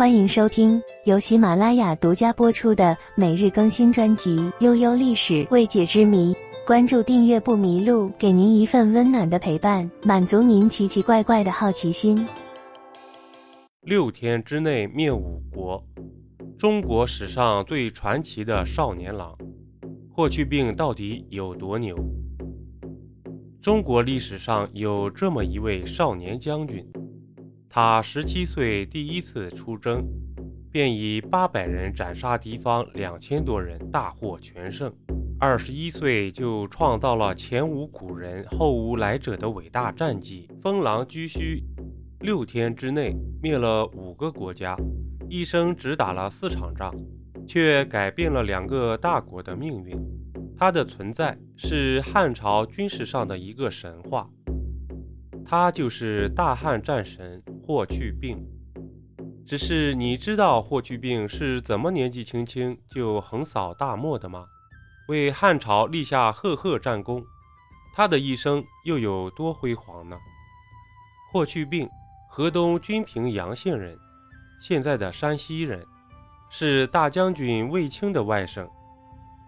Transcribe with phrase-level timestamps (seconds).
[0.00, 6.32] 欢迎收听由喜马拉雅独家播出的每日更新专辑《悠悠历史未解之谜》。
[6.66, 12.26] 关注订阅不迷路，给您一份温暖的陪伴，满足您奇奇怪怪的好奇心。
[13.82, 15.84] 六天之内灭五国，
[16.58, 19.36] 中国史上最传奇的少年郎
[20.10, 21.94] 霍去病到底有多牛？
[23.60, 26.82] 中国历史上有这么一位少年将军。
[27.72, 30.04] 他十七岁第一次出征，
[30.72, 34.92] 便以八百人斩杀敌方两千多人，大获全胜。
[35.38, 41.62] 二十一岁就创造了前无古人后无来者的伟大战绩，封狼居胥。
[42.18, 44.76] 六天之内灭了五个国家，
[45.28, 46.92] 一生只打了四场仗，
[47.46, 49.96] 却改变了两个大国的命运。
[50.58, 54.28] 他的存在是汉朝军事上的一个神话。
[55.42, 57.42] 他就是大汉战神
[57.72, 58.44] 霍去病。
[59.46, 64.44] 只是你知道霍去病是怎么年纪轻轻就横扫大漠的吗？
[65.06, 67.24] 为汉朝立下赫赫战功。
[67.94, 70.18] 他的一生又有多辉煌呢？
[71.30, 71.88] 霍去病，
[72.28, 73.96] 河东均平阳县人，
[74.60, 75.86] 现在的山西人，
[76.50, 78.68] 是大将军卫青的外甥。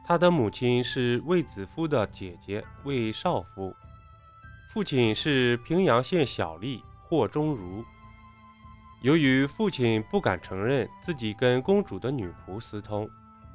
[0.04, 3.75] 他的母亲是卫子夫的姐姐卫少夫。
[4.72, 7.84] 父亲是平阳县小吏霍中儒。
[9.03, 13.09] 由于父亲不敢承认自己跟公主的女仆私通，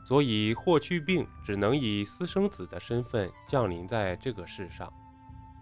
[0.03, 4.91] 所以霍去病只能以私生子的身份降临在这个世上。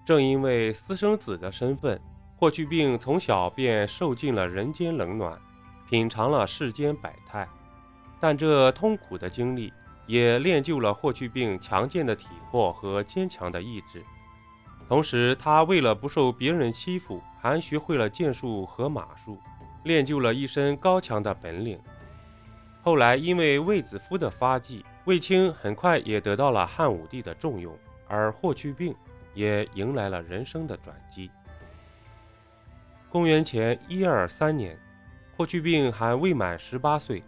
[0.03, 2.01] 正因为私生子的身份，
[2.35, 5.39] 霍去病从小便受尽了人间冷暖，
[5.87, 7.47] 品尝了世间百态。
[8.19, 9.71] 但这痛苦的经历
[10.07, 14.03] 也练就了霍去病强健的体魄和坚强的意志。
[14.87, 19.39] 同时，他为了不受别人欺负，还学会了剑术和马术，
[19.85, 21.79] 练就了一身高强的本领。
[22.81, 27.75] 后来，因为卫子夫的发迹，卫青很快也得到了汉武帝的重用，
[28.07, 28.93] 而霍去病
[29.33, 31.31] 也迎来了人生的转机。
[33.09, 34.77] 公元前一二三年，
[35.35, 37.23] 霍去病还未满十八岁，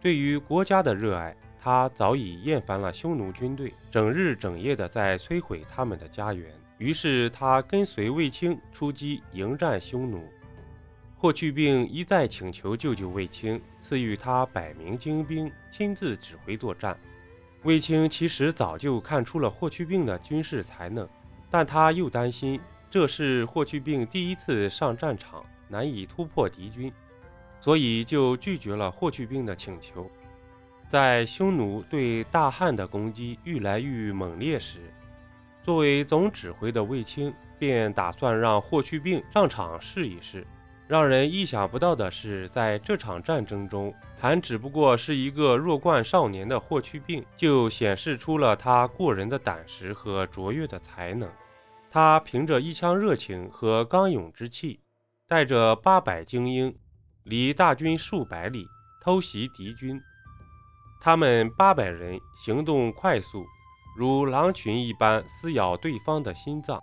[0.00, 6.52] 对于国家的热爱，他早已厌烦了匈奴军队整日整夜的在摧毁他们的家园。
[6.78, 10.28] 于是他跟随卫青出击迎战匈奴。
[11.22, 16.98] 霍去病一再请求救救卫青，赐予他百名精兵，亲自指挥作战。
[17.62, 21.08] 卫青其实早就看出了霍去病的军事才能，
[21.48, 26.92] 但他又担心这是霍去病第一次上战场，难以突破敌军，
[27.60, 30.10] 所以就拒绝了霍去病的请求。
[30.88, 34.92] 在匈奴对大汉的攻击愈来愈猛烈时，
[35.62, 40.44] 作为总指挥的卫青便打算让霍去病上场试一试。
[40.92, 51.26] 让人意想不到的是，在这场战争中，还只不过是一个弱冠少年的霍去病，就显示出了他过人的胆识和卓越的才能。
[51.90, 54.80] 他凭着一腔热情和刚勇之气，
[55.26, 56.76] 带着八百精英，
[57.22, 58.66] 离大军数百里
[59.00, 59.98] 偷袭敌军。
[61.00, 63.46] 他们八百人行动快速。
[63.96, 66.78] 如狼群一般撕咬对方的心脏，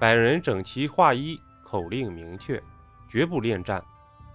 [0.00, 2.60] 百人整齐划一，口令明确，
[3.08, 3.82] 绝不恋战，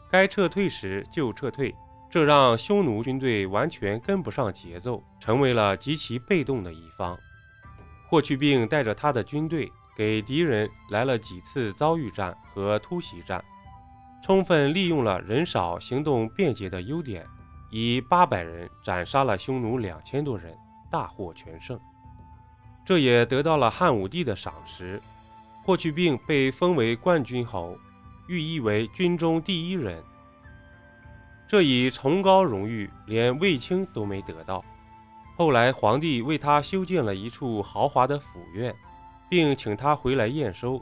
[0.09, 1.75] 该撤退时就撤退。
[2.09, 7.17] 这让匈奴军队完全跟不上节奏，成为了极其被动的一方。
[8.09, 13.41] 霍去病带着他的军队，给敌人来了几次遭遇战和突袭战，
[14.21, 17.25] 充分利用了人少、行动便捷的优点，
[17.71, 20.53] 以八百人斩杀了匈奴两千多人，
[20.89, 21.79] 大获全胜。
[22.83, 25.01] 这也得到了汉武帝的赏识，
[25.63, 27.77] 霍去病被封为冠军侯，
[28.31, 30.01] 寓意为军中第一人。
[31.49, 34.63] 这一崇高荣誉，连卫青都没得到。
[35.35, 38.73] 后来，皇帝为他修建了一处豪华的府院，
[39.29, 40.81] 并请他回来验收。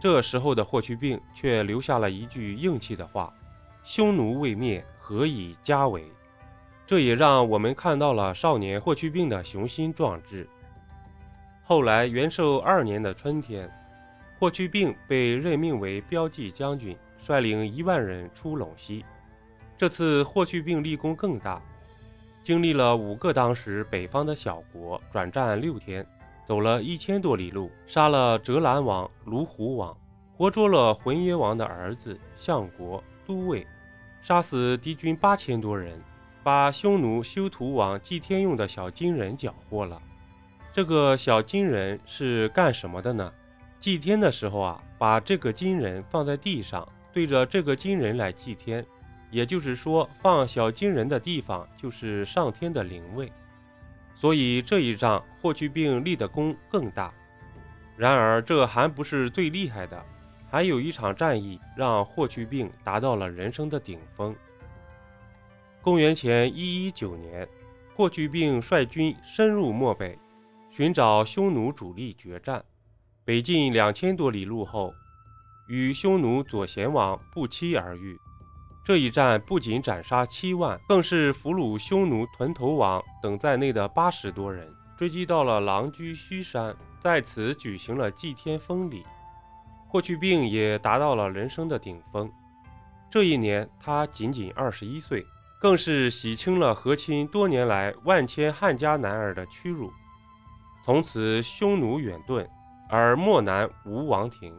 [0.00, 3.30] 这时候的霍去病却留下了一句硬气的话
[3.84, 6.10] ：“匈奴未灭，何以家为？”
[6.86, 10.48] 这也让我们看到了少年霍去病的雄心壮志。
[11.64, 13.70] 后来，元寿二年的春天，
[14.38, 19.04] 霍去病被任命为骠骑将军，率领一万人出陇西。
[19.76, 21.60] 这次霍去病立功更大，
[22.44, 26.06] 经历了五个当时北方的小国，转战六天，
[26.46, 29.96] 走了一千多里路，杀了折兰王、卢虎王，
[30.36, 33.66] 活捉了浑邪王的儿子相国、都尉，
[34.22, 36.00] 杀死敌军八千多人，
[36.44, 40.00] 把匈奴修图王祭天用的小金人缴获了。
[40.72, 43.32] 这个小金人是干什么的呢？
[43.80, 48.84] 祭天的时候啊，把这个金人放在地上，对着这个金人来祭天，
[49.30, 53.32] 也就是说，放小金人的地方就是上天的灵位。
[54.14, 57.14] 所以这一仗霍去病立的功更大。
[57.96, 60.04] 然而这还不是最厉害的，
[60.50, 64.34] 还有一场战役让霍去病达到了人生的顶峰。
[65.80, 67.48] 公元前一一九年，
[67.94, 70.18] 霍去病率军深入漠北，
[70.68, 72.64] 寻找匈奴主力决战。
[73.28, 74.94] 北进两千多里路后，
[75.66, 78.18] 与匈奴左贤王不期而遇。
[78.82, 84.66] 这一战不仅斩杀七万，更是俘虏匈奴屯头王等在内的八十多人，
[84.96, 89.04] 追击到了狼居胥山，在此举行了祭天封礼。
[89.88, 92.32] 霍去病也达到了人生的顶峰。
[93.10, 95.22] 这一年他仅仅二十一岁，
[95.60, 99.92] 更是洗清了和亲多年来万千汉家男儿的屈辱。
[100.82, 102.48] 从此匈奴远遁，
[102.88, 104.54] 而漠南无王庭。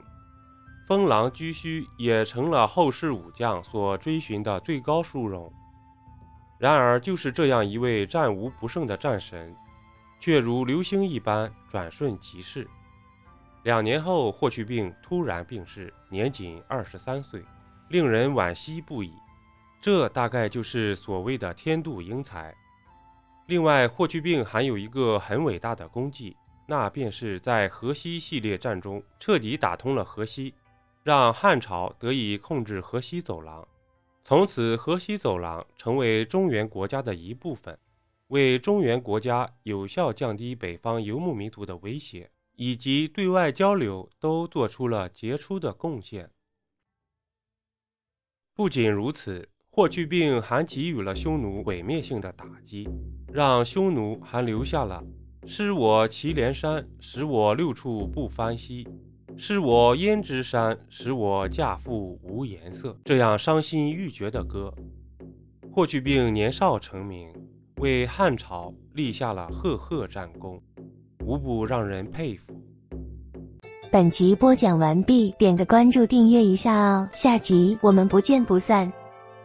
[0.88, 5.52] 封狼居胥也成了后世武将所追寻的最高殊荣。
[6.58, 9.56] 然而，就是这样一位战无不胜的战神，
[10.20, 12.68] 却如流星一般转瞬即逝。
[13.64, 17.44] 两年后，霍去病突然病逝，年仅二十三岁，
[17.90, 19.14] 令人惋惜不已。
[19.80, 22.54] 这大概就是所谓的天妒英才。
[23.46, 26.36] 另外，霍去病还有一个很伟大的功绩，
[26.70, 30.54] 那便是在河西系列战中彻底打通了河西。
[31.02, 33.68] 让汉朝得以控制河西走廊，
[34.22, 37.76] 从此河西走廊成为中原国家的一部分，
[38.28, 46.30] 为中原国家有效降低北方游牧民族的威胁以及对外交流都做出了杰出的贡献。
[48.54, 52.88] 不仅如此，霍去病还给予了匈奴毁灭性的打击，
[53.34, 55.02] 让匈奴还留下了
[55.52, 58.88] “失我祁连山，使我六处不翻稀”。
[59.36, 62.96] 失我胭脂山，使我嫁妇无颜色。
[63.04, 64.72] 这样伤心欲绝的歌，
[65.72, 67.28] 霍去病年少成名，
[67.78, 70.62] 为汉朝立下了赫赫战功，
[71.26, 72.54] 无不让人佩服。
[73.92, 78.94] 本集播讲完毕，点个关注，订阅一下哦，下集我们不见不散。